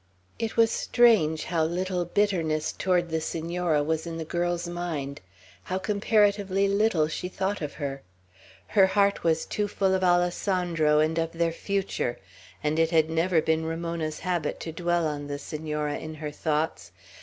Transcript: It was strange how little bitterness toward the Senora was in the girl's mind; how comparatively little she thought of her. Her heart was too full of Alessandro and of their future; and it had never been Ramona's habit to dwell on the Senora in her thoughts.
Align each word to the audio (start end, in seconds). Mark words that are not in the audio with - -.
It 0.39 0.57
was 0.57 0.71
strange 0.71 1.43
how 1.43 1.63
little 1.63 2.05
bitterness 2.05 2.71
toward 2.71 3.09
the 3.09 3.21
Senora 3.21 3.83
was 3.83 4.07
in 4.07 4.17
the 4.17 4.25
girl's 4.25 4.67
mind; 4.67 5.21
how 5.65 5.77
comparatively 5.77 6.67
little 6.67 7.07
she 7.07 7.27
thought 7.29 7.61
of 7.61 7.73
her. 7.73 8.01
Her 8.69 8.87
heart 8.87 9.23
was 9.23 9.45
too 9.45 9.67
full 9.67 9.93
of 9.93 10.03
Alessandro 10.03 10.97
and 10.97 11.19
of 11.19 11.33
their 11.33 11.51
future; 11.51 12.17
and 12.63 12.79
it 12.79 12.89
had 12.89 13.11
never 13.11 13.43
been 13.43 13.63
Ramona's 13.67 14.21
habit 14.21 14.59
to 14.61 14.71
dwell 14.71 15.05
on 15.05 15.27
the 15.27 15.37
Senora 15.37 15.97
in 15.99 16.15
her 16.15 16.31
thoughts. 16.31 16.91